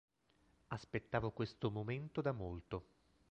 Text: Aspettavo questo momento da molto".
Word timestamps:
Aspettavo 0.69 1.29
questo 1.29 1.69
momento 1.69 2.21
da 2.21 2.31
molto". 2.31 2.85